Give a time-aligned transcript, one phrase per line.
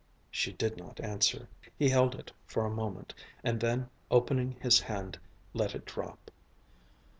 [0.31, 1.47] She did not answer.
[1.77, 3.13] He held it for a moment,
[3.43, 5.19] and then opening his hand
[5.53, 6.31] let it drop.